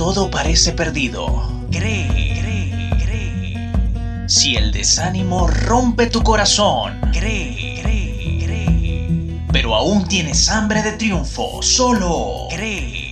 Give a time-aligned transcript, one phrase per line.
[0.00, 2.08] todo parece perdido, cree,
[2.40, 4.28] cree, cree.
[4.28, 9.42] Si el desánimo rompe tu corazón, cree, cree, cree.
[9.52, 13.10] Pero aún tienes hambre de triunfo, solo cree.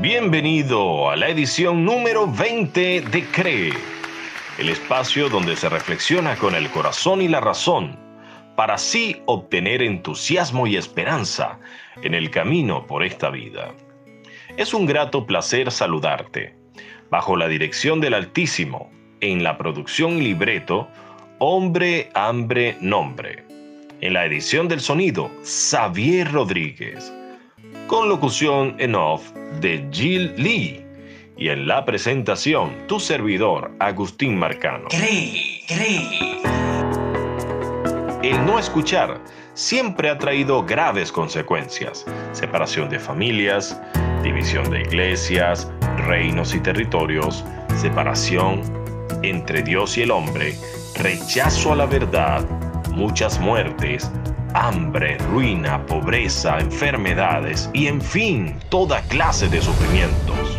[0.00, 3.74] Bienvenido a la edición número 20 de Cree,
[4.56, 8.03] el espacio donde se reflexiona con el corazón y la razón
[8.56, 11.58] para así obtener entusiasmo y esperanza
[12.02, 13.74] en el camino por esta vida.
[14.56, 16.56] Es un grato placer saludarte,
[17.10, 18.90] bajo la dirección del Altísimo,
[19.20, 20.88] en la producción libreto
[21.38, 23.44] Hombre, Hambre, Nombre.
[24.00, 27.12] En la edición del sonido, Xavier Rodríguez.
[27.86, 30.84] Con locución en off de Jill Lee.
[31.36, 34.88] Y en la presentación, tu servidor, Agustín Marcano.
[34.88, 36.23] Cree, cree.
[38.24, 39.20] El no escuchar
[39.52, 42.06] siempre ha traído graves consecuencias.
[42.32, 43.78] Separación de familias,
[44.22, 47.44] división de iglesias, reinos y territorios,
[47.76, 48.62] separación
[49.22, 50.56] entre Dios y el hombre,
[50.96, 52.42] rechazo a la verdad,
[52.92, 54.10] muchas muertes,
[54.54, 60.58] hambre, ruina, pobreza, enfermedades y en fin, toda clase de sufrimientos.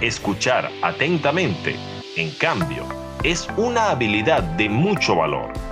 [0.00, 1.76] Escuchar atentamente,
[2.16, 2.84] en cambio,
[3.24, 5.67] es una habilidad de mucho valor.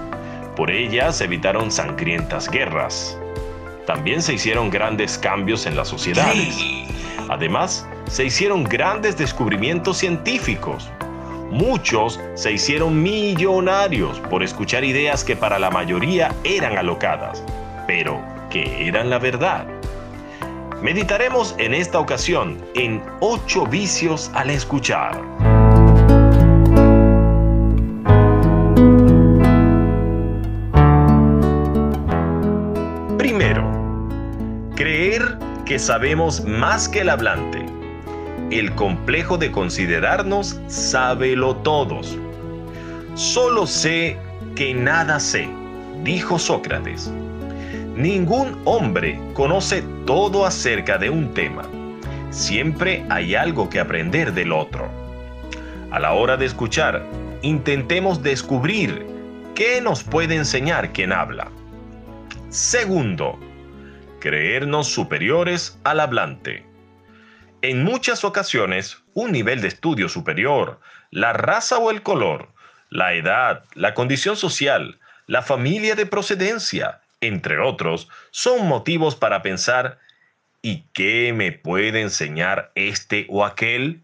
[0.57, 3.19] Por ella se evitaron sangrientas guerras.
[3.87, 6.59] También se hicieron grandes cambios en las sociedades.
[7.29, 10.91] Además, se hicieron grandes descubrimientos científicos.
[11.51, 17.45] Muchos se hicieron millonarios por escuchar ideas que para la mayoría eran alocadas,
[17.87, 19.67] pero que eran la verdad.
[20.83, 25.56] Meditaremos en esta ocasión en ocho vicios al escuchar.
[35.67, 37.67] Que sabemos más que el hablante.
[38.51, 42.17] El complejo de considerarnos sábelo todos.
[43.15, 44.17] Solo sé
[44.55, 45.49] que nada sé,
[46.05, 47.11] dijo Sócrates.
[47.97, 51.65] Ningún hombre conoce todo acerca de un tema.
[52.31, 54.89] Siempre hay algo que aprender del otro.
[55.91, 57.05] A la hora de escuchar,
[57.43, 59.05] intentemos descubrir
[59.57, 61.49] qué nos puede enseñar quien habla.
[62.51, 63.39] Segundo,
[64.27, 66.67] creernos superiores al hablante.
[67.63, 70.81] En muchas ocasiones, un nivel de estudio superior,
[71.13, 72.49] la raza o el color,
[72.91, 74.99] la edad, la condición social,
[75.29, 80.01] la familia de procedencia, entre otros, son motivos para pensar
[80.61, 84.03] ¿y qué me puede enseñar este o aquel?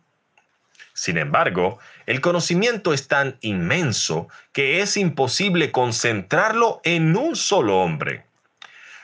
[0.93, 8.25] Sin embargo, el conocimiento es tan inmenso que es imposible concentrarlo en un solo hombre.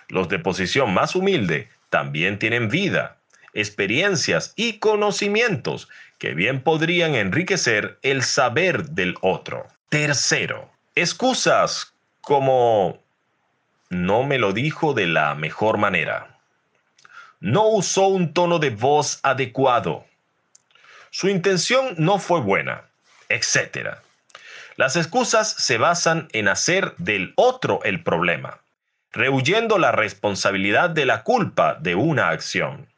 [0.09, 3.19] Los de posición más humilde también tienen vida,
[3.53, 5.89] experiencias y conocimientos
[6.19, 9.67] que bien podrían enriquecer el saber del otro.
[9.91, 11.93] Tercero, excusas
[12.23, 12.99] como
[13.91, 16.39] no me lo dijo de la mejor manera.
[17.41, 20.07] No usó un tono de voz adecuado.
[21.11, 22.85] Su intención no fue buena,
[23.29, 23.99] etc.
[24.77, 28.61] Las excusas se basan en hacer del otro el problema
[29.13, 32.89] rehuyendo la responsabilidad de la culpa de una acción.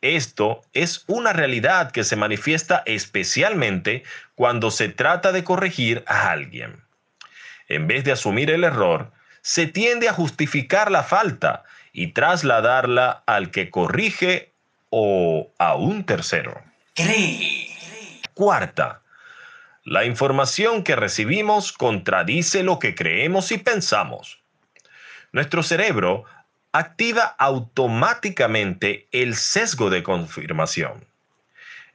[0.00, 4.04] Esto es una realidad que se manifiesta especialmente
[4.34, 6.82] cuando se trata de corregir a alguien.
[7.68, 13.50] En vez de asumir el error, se tiende a justificar la falta y trasladarla al
[13.50, 14.52] que corrige
[14.90, 16.62] o a un tercero.
[18.34, 19.00] Cuarta,
[19.84, 24.43] la información que recibimos contradice lo que creemos y pensamos
[25.34, 26.24] nuestro cerebro
[26.70, 31.04] activa automáticamente el sesgo de confirmación,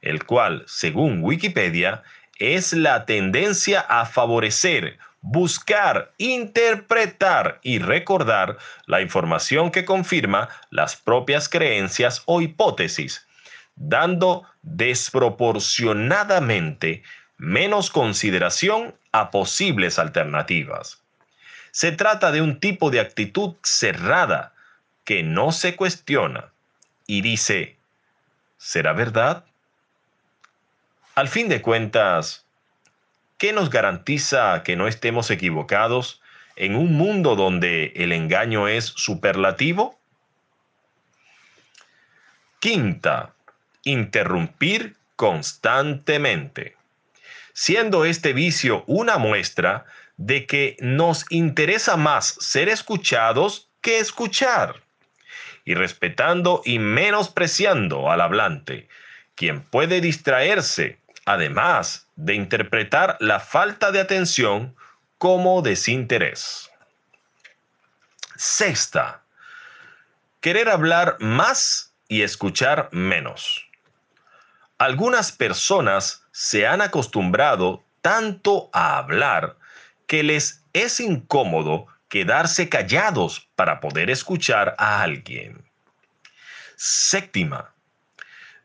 [0.02, 2.02] el cual, según Wikipedia,
[2.38, 11.48] es la tendencia a favorecer, buscar, interpretar y recordar la información que confirma las propias
[11.48, 13.26] creencias o hipótesis,
[13.74, 17.04] dando desproporcionadamente
[17.38, 20.99] menos consideración a posibles alternativas.
[21.72, 24.54] Se trata de un tipo de actitud cerrada
[25.04, 26.52] que no se cuestiona
[27.06, 27.76] y dice,
[28.58, 29.44] ¿será verdad?
[31.14, 32.44] Al fin de cuentas,
[33.38, 36.20] ¿qué nos garantiza que no estemos equivocados
[36.56, 39.98] en un mundo donde el engaño es superlativo?
[42.60, 43.32] Quinta,
[43.84, 46.76] interrumpir constantemente.
[47.52, 49.86] Siendo este vicio una muestra
[50.20, 54.82] de que nos interesa más ser escuchados que escuchar,
[55.64, 58.86] y respetando y menospreciando al hablante,
[59.34, 64.76] quien puede distraerse, además de interpretar la falta de atención
[65.16, 66.70] como desinterés.
[68.36, 69.22] Sexta,
[70.42, 73.66] querer hablar más y escuchar menos.
[74.76, 79.56] Algunas personas se han acostumbrado tanto a hablar
[80.10, 85.62] que les es incómodo quedarse callados para poder escuchar a alguien.
[86.74, 87.72] Séptima,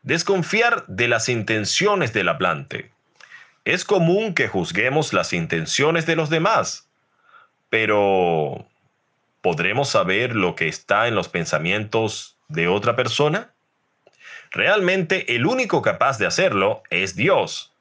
[0.02, 2.90] desconfiar de las intenciones del hablante.
[3.64, 6.88] Es común que juzguemos las intenciones de los demás,
[7.70, 8.66] pero
[9.40, 13.52] ¿podremos saber lo que está en los pensamientos de otra persona?
[14.50, 17.72] Realmente el único capaz de hacerlo es Dios.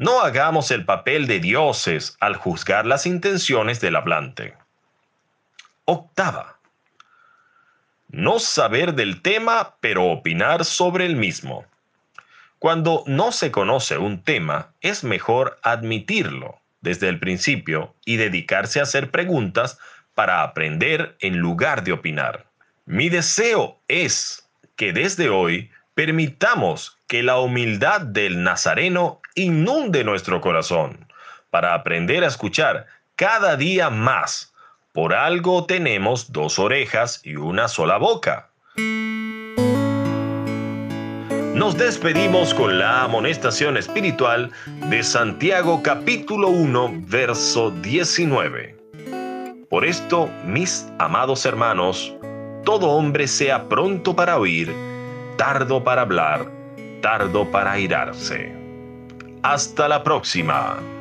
[0.00, 4.54] No hagamos el papel de dioses al juzgar las intenciones del hablante.
[5.84, 6.56] Octava.
[8.08, 11.66] No saber del tema, pero opinar sobre el mismo.
[12.58, 18.84] Cuando no se conoce un tema, es mejor admitirlo desde el principio y dedicarse a
[18.84, 19.78] hacer preguntas
[20.14, 22.46] para aprender en lugar de opinar.
[22.86, 31.06] Mi deseo es que desde hoy permitamos que la humildad del Nazareno inunde nuestro corazón
[31.50, 32.86] para aprender a escuchar
[33.16, 34.52] cada día más.
[34.92, 38.50] Por algo tenemos dos orejas y una sola boca.
[41.54, 44.50] Nos despedimos con la amonestación espiritual
[44.88, 48.76] de Santiago capítulo 1, verso 19.
[49.68, 52.14] Por esto, mis amados hermanos,
[52.64, 54.74] todo hombre sea pronto para oír,
[55.36, 56.50] tardo para hablar,
[57.02, 58.59] tardo para irarse.
[59.42, 60.99] Hasta la próxima.